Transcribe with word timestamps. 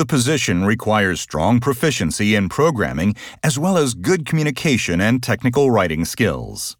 The 0.00 0.06
position 0.06 0.64
requires 0.64 1.20
strong 1.20 1.60
proficiency 1.60 2.34
in 2.34 2.48
programming 2.48 3.14
as 3.42 3.58
well 3.58 3.76
as 3.76 3.92
good 3.92 4.24
communication 4.24 4.98
and 4.98 5.22
technical 5.22 5.70
writing 5.70 6.06
skills. 6.06 6.78